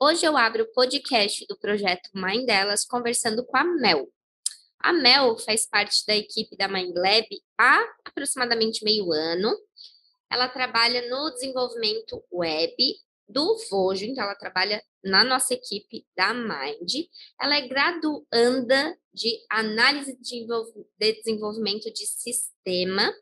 Hoje 0.00 0.24
eu 0.24 0.36
abro 0.36 0.62
o 0.62 0.72
podcast 0.72 1.44
do 1.48 1.58
projeto 1.58 2.08
Mãe 2.14 2.46
Delas 2.46 2.84
conversando 2.84 3.44
com 3.44 3.56
a 3.56 3.64
Mel. 3.64 4.08
A 4.78 4.92
Mel 4.92 5.36
faz 5.38 5.66
parte 5.66 6.06
da 6.06 6.14
equipe 6.14 6.56
da 6.56 6.68
Mind 6.68 6.94
Lab 6.94 7.26
há 7.58 7.84
aproximadamente 8.04 8.84
meio 8.84 9.12
ano. 9.12 9.52
Ela 10.30 10.48
trabalha 10.48 11.10
no 11.10 11.30
desenvolvimento 11.32 12.24
web 12.32 12.76
do 13.28 13.58
Vojo, 13.68 14.04
então 14.04 14.22
ela 14.22 14.36
trabalha 14.36 14.80
na 15.02 15.24
nossa 15.24 15.54
equipe 15.54 16.06
da 16.16 16.32
Mind. 16.32 17.08
Ela 17.40 17.56
é 17.56 17.66
graduanda 17.66 18.96
de 19.12 19.36
análise 19.50 20.16
de 20.20 20.46
desenvolvimento 20.96 21.92
de 21.92 22.06
sistema, 22.06 23.12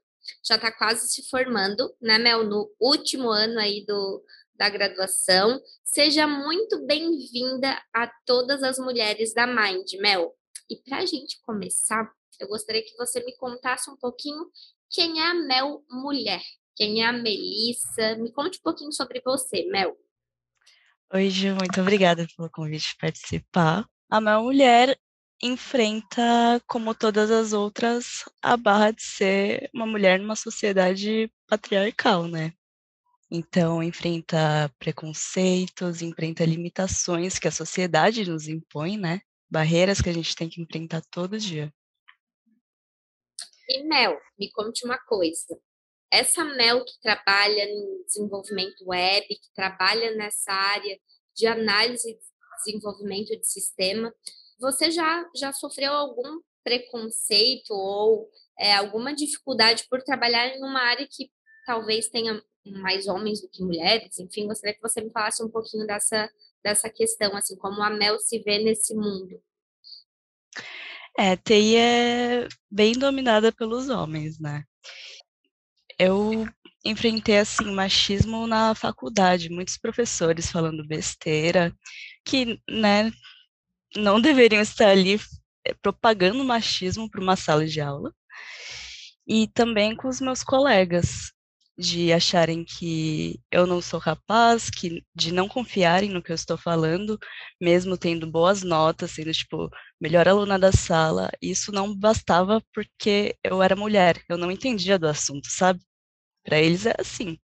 já 0.44 0.56
está 0.56 0.70
quase 0.70 1.08
se 1.08 1.26
formando, 1.30 1.96
né, 2.02 2.18
Mel, 2.18 2.44
no 2.44 2.70
último 2.78 3.30
ano 3.30 3.58
aí 3.58 3.82
do, 3.86 4.22
da 4.56 4.68
graduação. 4.68 5.60
Seja 5.84 6.26
muito 6.26 6.84
bem-vinda 6.86 7.80
a 7.94 8.10
todas 8.24 8.62
as 8.62 8.78
mulheres 8.78 9.34
da 9.34 9.46
Mind, 9.46 9.92
Mel. 10.00 10.34
E 10.68 10.76
para 10.76 10.98
a 10.98 11.06
gente 11.06 11.40
começar, 11.42 12.10
eu 12.40 12.48
gostaria 12.48 12.82
que 12.82 12.96
você 12.96 13.22
me 13.24 13.36
contasse 13.36 13.90
um 13.90 13.96
pouquinho 13.96 14.50
quem 14.90 15.20
é 15.20 15.30
a 15.30 15.34
Mel 15.34 15.84
mulher, 15.90 16.42
quem 16.74 17.02
é 17.02 17.06
a 17.06 17.12
Melissa. 17.12 18.16
Me 18.16 18.32
conte 18.32 18.58
um 18.58 18.62
pouquinho 18.62 18.92
sobre 18.92 19.20
você, 19.24 19.64
Mel. 19.70 19.96
Oi, 21.12 21.30
Ju, 21.30 21.54
muito 21.54 21.80
obrigada 21.80 22.26
pelo 22.36 22.50
convite 22.50 22.90
de 22.90 22.96
participar. 22.98 23.88
A 24.10 24.20
Mel 24.20 24.42
mulher 24.42 24.98
enfrenta, 25.42 26.60
como 26.66 26.94
todas 26.94 27.30
as 27.30 27.52
outras, 27.52 28.24
a 28.42 28.56
barra 28.56 28.90
de 28.90 29.02
ser 29.02 29.70
uma 29.74 29.86
mulher 29.86 30.18
numa 30.18 30.34
sociedade 30.34 31.30
patriarcal, 31.46 32.26
né? 32.26 32.52
Então, 33.30 33.82
enfrenta 33.82 34.72
preconceitos, 34.78 36.00
enfrenta 36.00 36.44
limitações 36.44 37.38
que 37.38 37.48
a 37.48 37.52
sociedade 37.52 38.28
nos 38.28 38.46
impõe, 38.46 38.96
né? 38.96 39.20
Barreiras 39.50 40.00
que 40.00 40.08
a 40.08 40.12
gente 40.12 40.34
tem 40.34 40.48
que 40.48 40.60
enfrentar 40.60 41.02
todo 41.10 41.38
dia. 41.38 41.72
E 43.68 43.82
Mel, 43.82 44.16
me 44.38 44.50
conte 44.52 44.84
uma 44.84 44.98
coisa. 44.98 45.58
Essa 46.10 46.44
Mel 46.44 46.84
que 46.84 47.00
trabalha 47.00 47.64
em 47.64 48.04
desenvolvimento 48.04 48.84
web, 48.86 49.26
que 49.26 49.52
trabalha 49.54 50.14
nessa 50.14 50.52
área 50.52 50.98
de 51.34 51.46
análise 51.48 52.08
e 52.08 52.18
desenvolvimento 52.64 53.36
de 53.36 53.46
sistema, 53.46 54.14
você 54.58 54.90
já, 54.90 55.28
já 55.34 55.52
sofreu 55.52 55.92
algum 55.92 56.40
preconceito 56.62 57.72
ou 57.72 58.30
é, 58.58 58.74
alguma 58.74 59.14
dificuldade 59.14 59.84
por 59.90 60.02
trabalhar 60.02 60.48
em 60.48 60.62
uma 60.62 60.80
área 60.80 61.06
que 61.10 61.30
talvez 61.66 62.08
tenha 62.08 62.40
mais 62.72 63.06
homens 63.06 63.40
do 63.40 63.48
que 63.48 63.62
mulheres? 63.62 64.18
Enfim, 64.18 64.46
gostaria 64.46 64.74
que 64.74 64.82
você 64.82 65.00
me 65.00 65.10
falasse 65.10 65.42
um 65.42 65.48
pouquinho 65.48 65.86
dessa, 65.86 66.30
dessa 66.62 66.90
questão, 66.90 67.36
assim, 67.36 67.56
como 67.56 67.82
a 67.82 67.90
Mel 67.90 68.18
se 68.18 68.38
vê 68.40 68.58
nesse 68.58 68.94
mundo. 68.94 69.40
É, 71.18 71.36
TI 71.36 71.76
é 71.76 72.48
bem 72.70 72.92
dominada 72.92 73.50
pelos 73.50 73.88
homens, 73.88 74.38
né? 74.38 74.62
Eu 75.98 76.46
enfrentei, 76.84 77.38
assim, 77.38 77.72
machismo 77.72 78.46
na 78.46 78.74
faculdade, 78.74 79.48
muitos 79.48 79.78
professores 79.78 80.50
falando 80.50 80.86
besteira, 80.86 81.74
que, 82.24 82.60
né, 82.68 83.10
não 83.96 84.20
deveriam 84.20 84.60
estar 84.60 84.88
ali 84.90 85.18
eh, 85.66 85.74
propagando 85.82 86.44
machismo 86.44 87.10
para 87.10 87.20
uma 87.20 87.36
sala 87.36 87.66
de 87.66 87.80
aula. 87.80 88.12
E 89.26 89.48
também 89.48 89.96
com 89.96 90.08
os 90.08 90.20
meus 90.20 90.44
colegas, 90.44 91.32
de 91.78 92.12
acharem 92.12 92.64
que 92.64 93.38
eu 93.50 93.66
não 93.66 93.82
sou 93.82 94.00
capaz, 94.00 94.70
que 94.70 95.04
de 95.14 95.32
não 95.32 95.48
confiarem 95.48 96.10
no 96.10 96.22
que 96.22 96.32
eu 96.32 96.34
estou 96.34 96.56
falando, 96.56 97.18
mesmo 97.60 97.98
tendo 97.98 98.26
boas 98.30 98.62
notas, 98.62 99.10
sendo 99.10 99.32
tipo 99.32 99.68
melhor 100.00 100.26
aluna 100.26 100.58
da 100.58 100.72
sala, 100.72 101.30
isso 101.40 101.70
não 101.72 101.94
bastava 101.94 102.62
porque 102.72 103.36
eu 103.44 103.62
era 103.62 103.76
mulher, 103.76 104.22
eu 104.28 104.38
não 104.38 104.50
entendia 104.50 104.98
do 104.98 105.06
assunto, 105.08 105.48
sabe? 105.50 105.80
Para 106.44 106.58
eles 106.58 106.86
é 106.86 106.94
assim. 106.98 107.38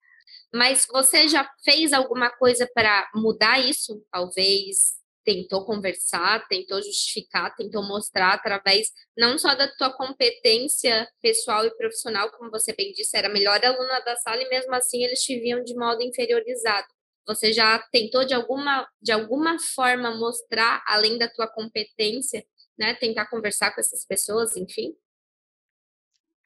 Mas 0.54 0.86
você 0.92 1.28
já 1.28 1.50
fez 1.64 1.94
alguma 1.94 2.30
coisa 2.30 2.70
para 2.74 3.10
mudar 3.16 3.60
isso? 3.60 4.04
Talvez 4.12 5.01
tentou 5.24 5.66
conversar, 5.66 6.48
tentou 6.48 6.82
justificar, 6.82 7.56
tentou 7.56 7.84
mostrar 7.84 8.34
através 8.34 8.92
não 9.18 9.38
só 9.38 9.54
da 9.56 9.68
tua 9.76 9.92
competência 9.92 11.08
pessoal 11.22 11.66
e 11.66 11.76
profissional, 11.78 12.32
como 12.32 12.50
você 12.50 12.74
bem 12.74 12.92
disse, 12.94 13.18
era 13.18 13.28
a 13.28 13.32
melhor 13.32 13.64
aluna 13.64 14.00
da 14.02 14.16
sala 14.18 14.42
e 14.42 14.50
mesmo 14.50 14.74
assim 14.74 15.04
eles 15.04 15.22
te 15.22 15.40
viam 15.40 15.64
de 15.64 15.76
modo 15.76 16.02
inferiorizado. 16.02 16.88
Você 17.28 17.54
já 17.54 17.80
tentou 17.92 18.26
de 18.26 18.34
alguma 18.34 18.88
de 19.02 19.12
alguma 19.12 19.58
forma 19.60 20.16
mostrar 20.18 20.84
além 20.88 21.18
da 21.18 21.30
tua 21.30 21.48
competência, 21.48 22.44
né, 22.78 22.96
tentar 22.96 23.28
conversar 23.28 23.74
com 23.74 23.80
essas 23.80 24.06
pessoas, 24.06 24.56
enfim? 24.56 24.96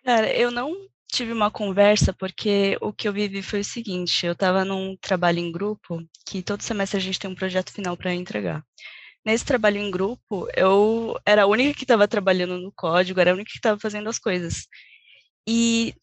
Cara, 0.03 0.31
eu 0.35 0.51
não 0.51 0.87
tive 1.15 1.31
uma 1.31 1.49
conversa 1.49 2.13
porque 2.13 2.77
o 2.81 2.91
que 2.93 3.07
eu 3.07 3.13
vivi 3.13 3.41
foi 3.41 3.61
o 3.61 3.63
seguinte: 3.65 4.25
eu 4.25 4.33
estava 4.33 4.65
num 4.65 4.97
trabalho 4.97 5.39
em 5.39 5.51
grupo 5.51 5.99
que 6.25 6.43
todo 6.43 6.61
semestre 6.61 6.97
a 6.97 7.01
gente 7.01 7.19
tem 7.19 7.29
um 7.29 7.35
projeto 7.35 7.71
final 7.71 7.95
para 7.97 8.13
entregar. 8.13 8.63
Nesse 9.25 9.45
trabalho 9.45 9.77
em 9.77 9.89
grupo, 9.91 10.47
eu 10.55 11.19
era 11.25 11.43
a 11.43 11.47
única 11.47 11.73
que 11.73 11.83
estava 11.83 12.07
trabalhando 12.07 12.59
no 12.59 12.71
código, 12.73 13.19
era 13.19 13.31
a 13.31 13.33
única 13.33 13.49
que 13.51 13.57
estava 13.57 13.79
fazendo 13.79 14.09
as 14.09 14.19
coisas. 14.19 14.67
E 15.47 15.95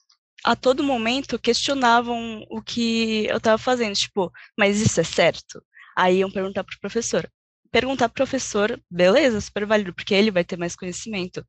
a 0.45 0.56
todo 0.56 0.83
momento 0.84 1.39
questionavam 1.39 2.44
o 2.50 2.62
que 2.62 3.27
eu 3.27 3.39
estava 3.39 3.59
fazendo, 3.59 3.94
tipo, 3.94 4.33
mas 4.59 4.81
isso 4.81 5.00
é 5.00 5.05
certo? 5.05 5.62
Aí 5.97 6.19
iam 6.19 6.31
perguntar 6.31 6.65
para 6.65 6.75
o 6.77 6.81
professor. 6.81 7.31
Perguntar 7.71 8.09
para 8.09 8.12
o 8.12 8.27
professor, 8.27 8.81
beleza, 8.91 9.41
super 9.41 9.67
válido, 9.67 9.94
porque 9.94 10.15
ele 10.15 10.31
vai 10.31 10.44
ter 10.44 10.59
mais 10.59 10.77
conhecimento 10.77 11.44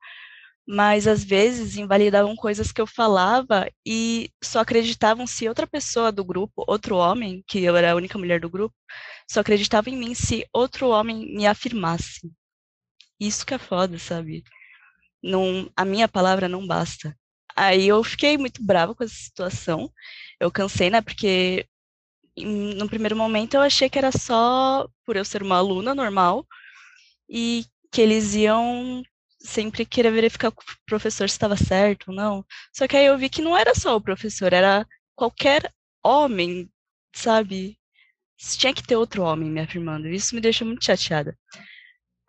mas 0.68 1.07
às 1.07 1.24
vezes 1.24 1.78
invalidavam 1.78 2.35
coisas 2.35 2.72
que 2.72 2.81
eu 2.81 2.88
falava 2.88 3.69
e 3.85 4.29
só 4.44 4.59
acreditavam 4.59 5.28
se 5.28 5.47
outra 5.47 5.68
pessoa 5.68 6.12
do 6.12 6.24
grupo, 6.24 6.63
outro 6.68 6.96
homem, 6.96 7.44
que 7.47 7.63
eu 7.63 7.75
era 7.75 7.91
a 7.91 7.96
única 7.96 8.18
mulher 8.18 8.40
do 8.40 8.50
grupo, 8.50 8.75
só 9.29 9.41
acreditava 9.41 9.90
em 9.90 9.97
mim 9.97 10.13
se 10.16 10.47
outro 10.53 10.90
homem 10.90 11.35
me 11.35 11.46
afirmasse. 11.47 12.31
Isso 13.19 13.46
que 13.46 13.53
é 13.53 13.57
foda, 13.57 13.97
sabe? 14.00 14.44
Não, 15.24 15.72
a 15.75 15.85
minha 15.85 16.07
palavra 16.07 16.47
não 16.50 16.66
basta. 16.68 17.18
Aí 17.56 17.88
eu 17.88 18.03
fiquei 18.03 18.38
muito 18.38 18.63
brava 18.63 18.95
com 18.95 19.03
essa 19.03 19.16
situação. 19.16 19.91
Eu 20.40 20.51
cansei, 20.51 20.90
né? 20.90 21.01
Porque 21.01 21.68
no 22.38 22.88
primeiro 22.90 23.16
momento 23.16 23.56
eu 23.56 23.62
achei 23.62 23.90
que 23.90 23.97
era 23.97 24.12
só 24.12 24.88
por 25.06 25.16
eu 25.16 25.25
ser 25.25 25.44
uma 25.44 25.57
aluna 25.57 25.94
normal 25.95 26.45
e 27.30 27.66
que 27.91 28.01
eles 28.01 28.34
iam 28.35 29.03
sempre 29.43 29.85
queria 29.85 30.11
verificar 30.11 30.51
com 30.51 30.61
o 30.61 30.65
professor 30.85 31.29
se 31.29 31.35
estava 31.35 31.57
certo 31.57 32.09
ou 32.09 32.15
não. 32.15 32.45
Só 32.73 32.87
que 32.87 32.97
aí 32.97 33.05
eu 33.05 33.17
vi 33.17 33.29
que 33.29 33.41
não 33.41 33.57
era 33.57 33.75
só 33.75 33.95
o 33.95 34.01
professor, 34.01 34.53
era 34.53 34.87
qualquer 35.15 35.71
homem, 36.03 36.69
sabe? 37.13 37.77
Tinha 38.37 38.73
que 38.73 38.83
ter 38.83 38.95
outro 38.95 39.23
homem 39.23 39.49
me 39.49 39.61
afirmando. 39.61 40.07
Isso 40.09 40.35
me 40.35 40.41
deixou 40.41 40.67
muito 40.67 40.85
chateada. 40.85 41.37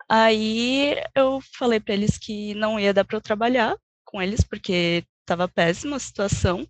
Aí 0.09 0.95
eu 1.15 1.41
falei 1.57 1.79
para 1.79 1.93
eles 1.95 2.17
que 2.17 2.53
não 2.55 2.79
ia 2.79 2.93
dar 2.93 3.05
para 3.05 3.17
eu 3.17 3.21
trabalhar 3.21 3.75
com 4.03 4.21
eles 4.21 4.43
porque 4.43 5.03
estava 5.21 5.47
péssima 5.47 5.95
a 5.97 5.99
situação. 5.99 6.67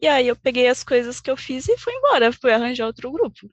E 0.00 0.06
aí 0.08 0.28
eu 0.28 0.36
peguei 0.36 0.68
as 0.68 0.84
coisas 0.84 1.20
que 1.20 1.30
eu 1.30 1.36
fiz 1.36 1.68
e 1.68 1.78
fui 1.78 1.92
embora, 1.94 2.32
fui 2.32 2.52
arranjar 2.52 2.86
outro 2.86 3.10
grupo. 3.10 3.50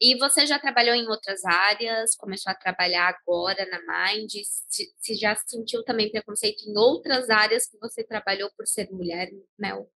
E 0.00 0.16
você 0.18 0.44
já 0.46 0.58
trabalhou 0.58 0.94
em 0.94 1.08
outras 1.08 1.44
áreas, 1.44 2.14
começou 2.16 2.50
a 2.52 2.54
trabalhar 2.54 3.08
agora 3.08 3.66
na 3.70 4.12
Mind, 4.12 4.30
se, 4.68 4.92
se 5.00 5.14
já 5.14 5.34
sentiu 5.46 5.82
também 5.84 6.10
preconceito 6.10 6.68
em 6.68 6.76
outras 6.76 7.30
áreas 7.30 7.66
que 7.66 7.78
você 7.78 8.04
trabalhou 8.04 8.50
por 8.56 8.66
ser 8.66 8.90
mulher, 8.90 9.30
Mel? 9.58 9.90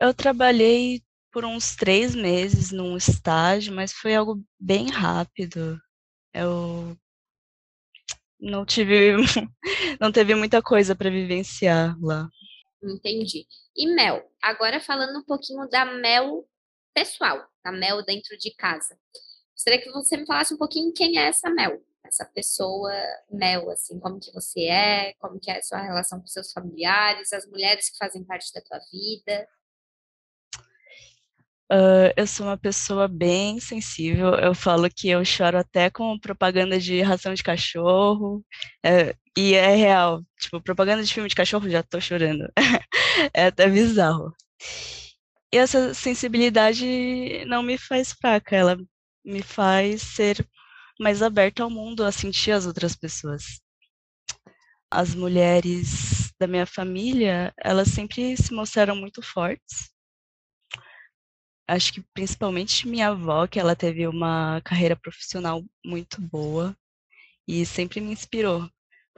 Eu 0.00 0.14
trabalhei 0.14 1.02
por 1.32 1.44
uns 1.44 1.74
três 1.74 2.14
meses 2.14 2.70
num 2.70 2.96
estágio, 2.96 3.74
mas 3.74 3.92
foi 3.92 4.14
algo 4.14 4.40
bem 4.58 4.88
rápido. 4.88 5.76
Eu 6.32 6.96
não 8.38 8.64
tive, 8.64 9.16
não 10.00 10.12
teve 10.12 10.34
muita 10.36 10.62
coisa 10.62 10.94
para 10.94 11.10
vivenciar 11.10 11.96
lá. 12.00 12.28
Entendi. 12.82 13.44
E 13.76 13.92
Mel, 13.92 14.22
agora 14.40 14.80
falando 14.80 15.18
um 15.18 15.24
pouquinho 15.24 15.68
da 15.68 15.84
Mel 15.84 16.48
pessoal, 16.98 17.46
da 17.64 17.70
Mel 17.70 18.04
dentro 18.04 18.36
de 18.36 18.52
casa. 18.56 18.98
Gostaria 19.54 19.80
que 19.80 19.90
você 19.92 20.16
me 20.16 20.26
falasse 20.26 20.52
um 20.52 20.58
pouquinho 20.58 20.92
quem 20.92 21.16
é 21.16 21.28
essa 21.28 21.48
Mel, 21.48 21.80
essa 22.04 22.24
pessoa 22.24 22.92
Mel, 23.30 23.70
assim, 23.70 24.00
como 24.00 24.18
que 24.18 24.32
você 24.32 24.64
é, 24.64 25.14
como 25.20 25.38
que 25.38 25.48
é 25.48 25.58
a 25.58 25.62
sua 25.62 25.80
relação 25.80 26.20
com 26.20 26.26
seus 26.26 26.50
familiares, 26.52 27.32
as 27.32 27.46
mulheres 27.46 27.88
que 27.88 27.98
fazem 27.98 28.24
parte 28.24 28.52
da 28.52 28.60
tua 28.60 28.80
vida. 28.90 29.48
Uh, 31.70 32.10
eu 32.16 32.26
sou 32.26 32.46
uma 32.46 32.58
pessoa 32.58 33.06
bem 33.06 33.60
sensível. 33.60 34.34
Eu 34.34 34.54
falo 34.54 34.88
que 34.90 35.08
eu 35.08 35.24
choro 35.24 35.58
até 35.58 35.90
com 35.90 36.18
propaganda 36.18 36.80
de 36.80 37.00
ração 37.02 37.32
de 37.34 37.42
cachorro. 37.42 38.44
É, 38.84 39.14
e 39.36 39.54
é 39.54 39.76
real. 39.76 40.24
Tipo, 40.40 40.62
propaganda 40.62 41.04
de 41.04 41.12
filme 41.12 41.28
de 41.28 41.34
cachorro, 41.34 41.68
já 41.68 41.82
tô 41.82 42.00
chorando. 42.00 42.50
é 43.34 43.46
até 43.46 43.68
bizarro. 43.68 44.34
E 45.52 45.56
essa 45.56 45.94
sensibilidade 45.94 47.44
não 47.46 47.62
me 47.62 47.78
faz 47.78 48.12
fraca, 48.12 48.54
ela 48.54 48.76
me 49.24 49.42
faz 49.42 50.02
ser 50.02 50.46
mais 51.00 51.22
aberta 51.22 51.62
ao 51.62 51.70
mundo, 51.70 52.04
a 52.04 52.12
sentir 52.12 52.50
as 52.52 52.66
outras 52.66 52.94
pessoas. 52.94 53.60
As 54.90 55.14
mulheres 55.14 56.32
da 56.38 56.46
minha 56.46 56.66
família, 56.66 57.52
elas 57.58 57.88
sempre 57.88 58.36
se 58.36 58.52
mostraram 58.52 58.94
muito 58.96 59.22
fortes. 59.22 59.90
Acho 61.66 61.92
que 61.92 62.02
principalmente 62.14 62.88
minha 62.88 63.08
avó, 63.08 63.46
que 63.46 63.58
ela 63.60 63.76
teve 63.76 64.06
uma 64.06 64.60
carreira 64.62 64.96
profissional 64.96 65.62
muito 65.84 66.20
boa 66.20 66.76
e 67.46 67.64
sempre 67.64 68.00
me 68.00 68.12
inspirou. 68.12 68.68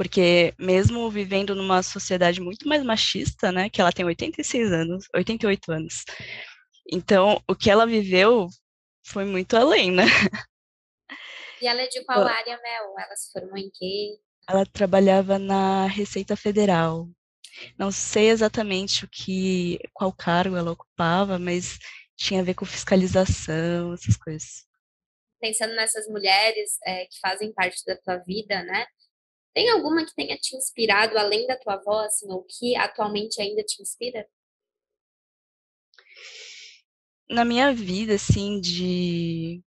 Porque 0.00 0.55
mesmo 0.58 1.11
vivendo 1.11 1.55
numa 1.55 1.82
sociedade 1.82 2.41
muito 2.41 2.67
mais 2.67 2.82
machista, 2.82 3.52
né, 3.52 3.69
que 3.69 3.82
ela 3.82 3.93
tem 3.93 4.02
86 4.02 4.73
anos, 4.73 5.05
88 5.14 5.73
anos. 5.73 6.06
Então, 6.91 7.38
o 7.47 7.55
que 7.55 7.70
ela 7.70 7.87
viveu 7.87 8.49
foi 9.05 9.26
muito 9.26 9.55
além, 9.58 9.91
né? 9.91 10.05
E 11.61 11.67
ela 11.67 11.82
é 11.82 11.87
de 11.87 12.02
qual 12.06 12.26
área, 12.26 12.58
Mel? 12.62 12.94
Ela 12.99 13.14
se 13.14 13.31
formou 13.31 13.58
em 13.58 13.70
quê? 13.75 14.19
Ela 14.49 14.64
trabalhava 14.64 15.38
na 15.38 15.85
Receita 15.85 16.35
Federal. 16.35 17.06
Não 17.79 17.93
sei 17.93 18.31
exatamente 18.31 19.05
o 19.05 19.08
que, 19.11 19.79
qual 19.93 20.11
cargo 20.14 20.56
ela 20.56 20.73
ocupava, 20.73 21.38
mas 21.38 21.79
tinha 22.17 22.41
a 22.41 22.44
ver 22.44 22.55
com 22.55 22.64
fiscalização, 22.64 23.93
essas 23.93 24.17
coisas. 24.17 24.67
Pensando 25.38 25.75
nessas 25.75 26.08
mulheres 26.08 26.79
é, 26.87 27.05
que 27.05 27.20
fazem 27.20 27.52
parte 27.52 27.85
da 27.85 27.99
tua 27.99 28.17
vida, 28.17 28.62
né? 28.62 28.87
Tem 29.55 29.70
alguma 29.70 30.05
que 30.05 30.14
tenha 30.14 30.37
te 30.37 30.56
inspirado 30.56 31.19
além 31.19 31.47
da 31.47 31.56
tua 31.56 31.75
avó, 31.75 32.05
assim, 32.05 32.31
ou 32.31 32.44
que 32.44 32.76
atualmente 32.76 33.41
ainda 33.41 33.62
te 33.62 33.82
inspira? 33.82 34.26
Na 37.29 37.44
minha 37.44 37.73
vida, 37.73 38.14
assim, 38.14 38.61
de 38.61 39.62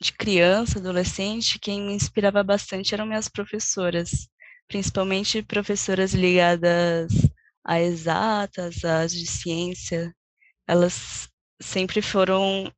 de 0.00 0.12
criança, 0.14 0.78
adolescente, 0.78 1.58
quem 1.58 1.82
me 1.82 1.92
inspirava 1.92 2.42
bastante 2.42 2.94
eram 2.94 3.04
minhas 3.04 3.28
professoras, 3.28 4.28
principalmente 4.66 5.42
professoras 5.42 6.14
ligadas 6.14 7.12
a 7.64 7.80
exatas, 7.80 8.84
às 8.84 9.12
de 9.12 9.26
ciência. 9.26 10.14
Elas 10.66 11.28
sempre 11.60 12.00
foram 12.00 12.72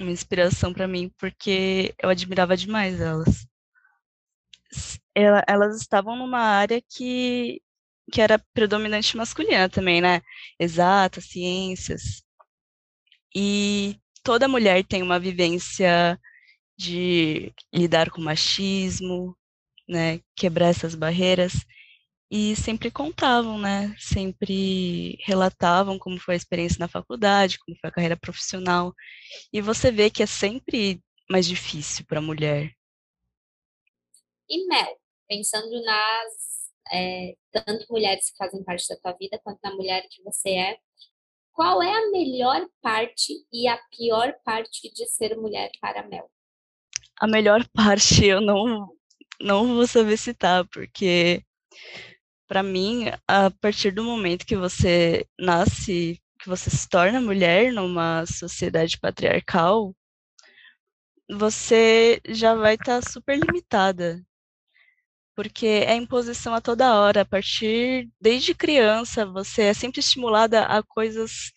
uma 0.00 0.10
inspiração 0.10 0.72
para 0.72 0.88
mim 0.88 1.10
porque 1.18 1.94
eu 2.02 2.08
admirava 2.08 2.56
demais 2.56 3.00
elas. 3.00 3.47
Elas 5.14 5.76
estavam 5.80 6.16
numa 6.16 6.40
área 6.40 6.80
que 6.82 7.60
que 8.12 8.22
era 8.22 8.38
predominante 8.54 9.16
masculina 9.18 9.68
também, 9.68 10.00
né? 10.00 10.22
Exatas, 10.58 11.24
ciências. 11.26 12.22
E 13.34 13.96
toda 14.22 14.48
mulher 14.48 14.84
tem 14.84 15.02
uma 15.02 15.18
vivência 15.18 16.18
de 16.78 17.52
lidar 17.74 18.10
com 18.10 18.22
machismo, 18.22 19.36
né, 19.88 20.20
quebrar 20.36 20.68
essas 20.68 20.94
barreiras 20.94 21.54
e 22.30 22.56
sempre 22.56 22.90
contavam, 22.90 23.58
né, 23.60 23.94
sempre 23.98 25.18
relatavam 25.24 25.98
como 25.98 26.20
foi 26.20 26.34
a 26.34 26.38
experiência 26.38 26.78
na 26.80 26.88
faculdade, 26.88 27.58
como 27.60 27.76
foi 27.80 27.90
a 27.90 27.92
carreira 27.92 28.16
profissional, 28.18 28.94
e 29.52 29.60
você 29.62 29.92
vê 29.92 30.10
que 30.10 30.22
é 30.22 30.26
sempre 30.26 31.02
mais 31.30 31.46
difícil 31.46 32.04
para 32.06 32.20
a 32.20 32.22
mulher. 32.22 32.74
E 34.48 34.66
Mel, 34.66 34.98
pensando 35.28 35.82
nas 35.82 36.72
é, 36.92 37.34
tanto 37.52 37.86
mulheres 37.90 38.30
que 38.30 38.36
fazem 38.36 38.64
parte 38.64 38.88
da 38.88 38.96
tua 38.96 39.12
vida 39.12 39.40
quanto 39.42 39.60
na 39.62 39.74
mulher 39.74 40.06
que 40.10 40.22
você 40.22 40.50
é, 40.50 40.78
qual 41.52 41.82
é 41.82 41.92
a 41.92 42.10
melhor 42.10 42.66
parte 42.80 43.32
e 43.52 43.66
a 43.68 43.76
pior 43.90 44.32
parte 44.44 44.92
de 44.92 45.06
ser 45.06 45.36
mulher 45.36 45.70
para 45.80 46.06
Mel? 46.06 46.30
a 47.20 47.26
melhor 47.26 47.66
parte 47.74 48.24
eu 48.24 48.40
não, 48.40 48.88
não 49.40 49.74
vou 49.74 49.86
saber 49.86 50.16
citar, 50.16 50.66
porque 50.68 51.42
para 52.46 52.62
mim, 52.62 53.06
a 53.26 53.50
partir 53.50 53.90
do 53.90 54.04
momento 54.04 54.46
que 54.46 54.56
você 54.56 55.26
nasce, 55.38 56.20
que 56.40 56.48
você 56.48 56.70
se 56.70 56.88
torna 56.88 57.20
mulher 57.20 57.72
numa 57.72 58.24
sociedade 58.26 58.98
patriarcal, 58.98 59.94
você 61.30 62.20
já 62.28 62.54
vai 62.54 62.74
estar 62.74 63.02
tá 63.02 63.10
super 63.10 63.38
limitada. 63.38 64.24
Porque 65.38 65.66
é 65.68 65.94
imposição 65.94 66.52
a 66.52 66.60
toda 66.60 66.96
hora, 67.00 67.20
a 67.20 67.24
partir 67.24 68.10
desde 68.20 68.56
criança, 68.56 69.24
você 69.24 69.62
é 69.62 69.72
sempre 69.72 70.00
estimulada 70.00 70.64
a 70.64 70.82
coisas 70.82 71.52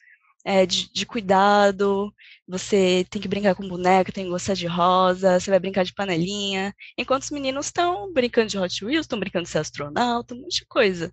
é, 0.45 0.68
de, 0.68 0.94
de, 0.94 1.04
cuidado, 1.04 2.13
você 2.48 3.04
tem 3.10 3.19
que 3.19 3.28
brincar 3.28 3.56
com 3.56 3.68
boneca, 3.68 4.12
tem 4.12 4.25
que 4.25 4.30
gostar 4.30 4.54
de 4.54 4.68
rosa, 4.68 5.39
você 5.39 5.50
vai 5.50 5.60
brincar 5.60 5.83
de 5.83 5.95
panelinha, 5.95 6.75
enquanto 6.95 7.24
os 7.24 7.31
meninos 7.31 7.66
estão 7.66 8.13
brincando 8.13 8.50
de 8.50 8.60
Hot 8.60 8.86
Wheels, 8.86 9.06
estão 9.06 9.19
brincando 9.19 9.45
de 9.45 9.50
ser 9.50 9.57
astronauta, 9.57 10.36
um 10.36 10.42
monte 10.42 10.60
de 10.60 10.66
coisa. 10.68 11.12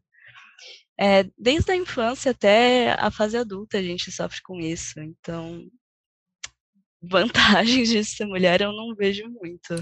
É, 1.00 1.25
desde 1.38 1.73
a 1.73 1.76
infância 1.76 2.32
até 2.32 2.93
a 3.00 3.11
fase 3.11 3.38
adulta 3.38 3.79
a 3.79 3.82
gente 3.82 4.12
sofre 4.12 4.43
com 4.43 4.61
isso, 4.61 5.00
então 5.00 5.67
vantagens 7.00 7.88
de 7.88 8.05
ser 8.05 8.26
mulher 8.26 8.61
eu 8.61 8.73
não 8.73 8.94
vejo 8.94 9.26
muito. 9.26 9.75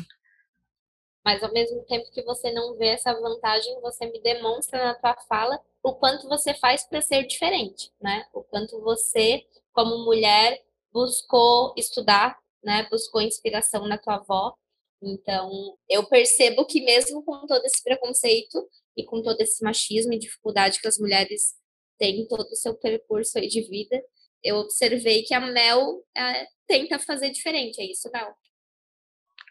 Mas 1.27 1.43
ao 1.43 1.53
mesmo 1.53 1.83
tempo 1.87 2.09
que 2.13 2.23
você 2.23 2.53
não 2.53 2.77
vê 2.77 2.91
essa 2.91 3.13
vantagem, 3.13 3.81
você 3.81 4.07
me 4.07 4.21
demonstra 4.21 4.79
na 4.79 4.95
tua 4.95 5.17
fala 5.29 5.61
o 5.83 5.93
quanto 5.93 6.29
você 6.29 6.55
faz 6.55 6.89
para 6.89 7.03
ser 7.03 7.27
diferente, 7.27 7.91
né? 8.01 8.25
O 8.33 8.45
quanto 8.45 8.81
você, 8.81 9.45
como 9.73 10.05
mulher, 10.05 10.63
buscou 10.93 11.75
estudar, 11.77 12.39
né? 12.63 12.87
Buscou 12.89 13.21
inspiração 13.21 13.89
na 13.89 13.99
tua 13.99 14.15
avó. 14.15 14.55
Então, 15.03 15.77
eu 15.91 16.09
percebo 16.09 16.65
que 16.65 16.81
mesmo 16.83 17.25
com 17.25 17.45
todo 17.45 17.65
esse 17.65 17.83
preconceito 17.83 18.65
e 18.97 19.05
com 19.05 19.21
todo 19.21 19.41
esse 19.41 19.65
machismo 19.65 20.13
e 20.13 20.21
dificuldade 20.21 20.81
que 20.81 20.87
as 20.87 20.97
mulheres 20.97 21.57
têm 21.99 22.21
em 22.21 22.29
todo 22.29 22.49
o 22.53 22.55
seu 22.57 22.73
percurso 22.77 23.41
de 23.41 23.63
vida, 23.63 24.01
eu 24.45 24.59
observei 24.59 25.25
que 25.25 25.35
a 25.35 25.41
Mel 25.41 26.07
é, 26.17 26.47
tenta 26.69 27.01
fazer 27.01 27.31
diferente, 27.31 27.81
é 27.81 27.85
isso, 27.85 28.09
Mel? 28.13 28.33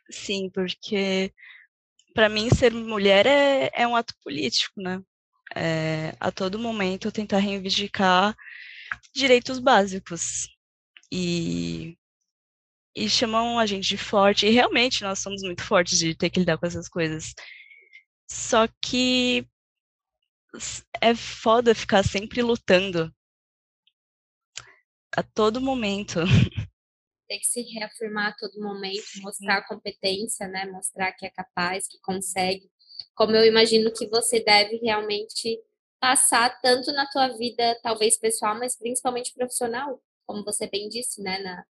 Sim, 0.10 0.50
porque 0.50 1.34
para 2.16 2.30
mim, 2.30 2.50
ser 2.50 2.72
mulher 2.74 3.28
é, 3.28 3.70
é 3.74 3.86
um 3.86 3.96
ato 3.96 4.16
político, 4.24 4.82
né? 4.82 5.02
É, 5.54 6.16
a 6.20 6.32
todo 6.32 6.58
momento 6.58 7.12
tentar 7.12 7.40
reivindicar 7.40 8.36
direitos 9.14 9.60
básicos. 9.60 10.48
E, 11.12 11.98
e 12.96 13.10
chamam 13.10 13.60
a 13.60 13.66
gente 13.66 13.90
de 13.90 13.98
forte, 13.98 14.48
e 14.48 14.50
realmente 14.50 15.04
nós 15.04 15.20
somos 15.20 15.44
muito 15.44 15.64
fortes 15.64 16.00
de 16.00 16.16
ter 16.16 16.30
que 16.30 16.40
lidar 16.40 16.58
com 16.58 16.66
essas 16.66 16.88
coisas. 16.88 17.34
Só 18.32 18.68
que 18.82 19.46
é 21.02 21.14
foda 21.14 21.76
ficar 21.76 22.04
sempre 22.04 22.42
lutando 22.42 23.14
a 25.18 25.22
todo 25.22 25.60
momento. 25.60 26.20
tem 27.28 27.40
que 27.40 27.46
se 27.46 27.62
reafirmar 27.62 28.30
a 28.30 28.36
todo 28.36 28.62
momento, 28.62 29.04
mostrar 29.22 29.58
a 29.58 29.68
competência, 29.68 30.48
né? 30.48 30.66
Mostrar 30.66 31.12
que 31.14 31.26
é 31.26 31.30
capaz, 31.30 31.88
que 31.88 32.00
consegue. 32.02 32.70
Como 33.16 33.36
eu 33.36 33.46
imagino 33.46 33.92
que 33.92 34.08
você 34.08 34.40
deve 34.44 34.78
realmente 34.78 35.62
passar 36.00 36.62
tanto 36.62 36.92
na 36.92 37.08
tua 37.08 37.30
vida, 37.30 37.80
talvez 37.82 38.18
pessoal, 38.18 38.58
mas 38.58 38.78
principalmente 38.78 39.34
profissional, 39.34 40.02
como 40.26 40.44
você 40.44 40.68
bem 40.68 40.88
disse, 40.90 41.22
né? 41.22 41.40
Na, 41.40 41.66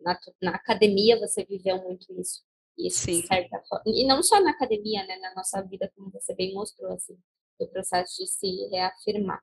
na, 0.00 0.20
na 0.42 0.50
academia 0.52 1.18
você 1.18 1.44
viveu 1.44 1.82
muito 1.82 2.12
isso. 2.20 2.42
Isso, 2.78 3.04
Sim. 3.04 3.26
certa 3.26 3.62
forma. 3.68 3.84
E 3.86 4.06
não 4.06 4.22
só 4.22 4.40
na 4.40 4.50
academia, 4.50 5.04
né? 5.06 5.16
Na 5.18 5.34
nossa 5.34 5.60
vida, 5.62 5.90
como 5.94 6.10
você 6.10 6.34
bem 6.34 6.54
mostrou, 6.54 6.92
assim, 6.92 7.16
o 7.58 7.66
processo 7.68 8.16
de 8.18 8.26
se 8.26 8.68
reafirmar. 8.70 9.40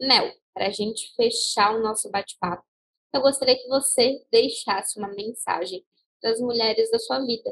Mel, 0.00 0.32
para 0.52 0.66
a 0.66 0.70
gente 0.70 1.14
fechar 1.14 1.74
o 1.74 1.82
nosso 1.82 2.10
bate-papo, 2.10 2.64
eu 3.12 3.20
gostaria 3.20 3.56
que 3.56 3.68
você 3.68 4.24
deixasse 4.30 4.98
uma 4.98 5.08
mensagem 5.08 5.84
para 6.20 6.30
as 6.30 6.40
mulheres 6.40 6.90
da 6.90 6.98
sua 6.98 7.20
vida. 7.24 7.50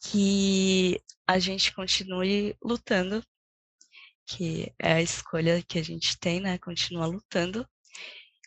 Que 0.00 1.00
a 1.26 1.38
gente 1.38 1.74
continue 1.74 2.56
lutando, 2.62 3.22
que 4.26 4.72
é 4.78 4.94
a 4.94 5.02
escolha 5.02 5.62
que 5.62 5.78
a 5.78 5.82
gente 5.82 6.18
tem, 6.18 6.40
né? 6.40 6.56
Continuar 6.58 7.06
lutando, 7.06 7.68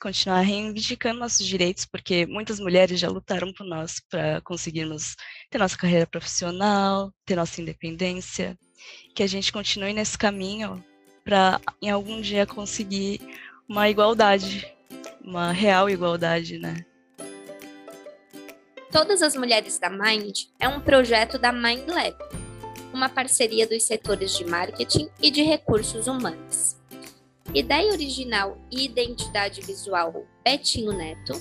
continuar 0.02 0.42
reivindicando 0.42 1.20
nossos 1.20 1.46
direitos, 1.46 1.86
porque 1.86 2.26
muitas 2.26 2.60
mulheres 2.60 3.00
já 3.00 3.08
lutaram 3.08 3.54
por 3.54 3.68
nós 3.68 4.02
para 4.10 4.42
conseguirmos 4.42 5.16
ter 5.50 5.60
nossa 5.60 5.78
carreira 5.78 6.08
profissional, 6.08 7.14
ter 7.24 7.36
nossa 7.36 7.62
independência, 7.62 8.58
que 9.16 9.22
a 9.22 9.28
gente 9.28 9.52
continue 9.54 9.94
nesse 9.94 10.18
caminho 10.18 10.84
para 11.24 11.62
em 11.80 11.92
algum 11.92 12.20
dia 12.20 12.48
conseguir 12.48 13.22
uma 13.72 13.88
igualdade, 13.88 14.68
uma 15.24 15.54
real 15.54 15.90
igualdade, 15.90 16.58
né? 16.58 16.86
Todas 18.92 19.22
as 19.22 19.34
Mulheres 19.34 19.80
da 19.80 19.90
Mind 19.90 20.40
é 20.60 20.68
um 20.68 20.82
projeto 20.82 21.40
da 21.40 21.54
Mind 21.54 21.88
Lab, 21.88 22.18
uma 22.94 23.08
parceria 23.08 23.66
dos 23.66 23.84
setores 23.84 24.38
de 24.38 24.44
marketing 24.44 25.10
e 25.22 25.32
de 25.32 25.42
recursos 25.42 26.08
humanos. 26.08 26.76
Ideia 27.56 27.94
original 27.94 28.58
e 28.70 28.84
identidade 28.84 29.62
visual 29.62 30.28
Betinho 30.44 30.92
Neto. 30.92 31.32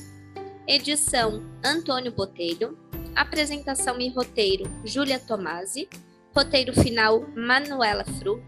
Edição 0.68 1.42
Antônio 1.64 2.12
Botelho. 2.12 2.78
Apresentação 3.16 4.00
e 4.00 4.08
roteiro 4.08 4.70
Júlia 4.84 5.18
Tomasi. 5.18 5.88
Roteiro 6.32 6.72
final 6.80 7.26
Manuela 7.34 8.04
Frug. 8.04 8.40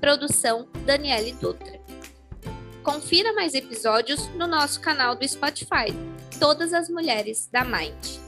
Produção 0.00 0.68
Daniele 0.84 1.32
Dutra. 1.32 1.86
Confira 2.86 3.32
mais 3.32 3.52
episódios 3.52 4.28
no 4.36 4.46
nosso 4.46 4.80
canal 4.80 5.16
do 5.16 5.28
Spotify, 5.28 5.92
Todas 6.38 6.72
as 6.72 6.88
Mulheres 6.88 7.48
da 7.50 7.64
Mind. 7.64 8.25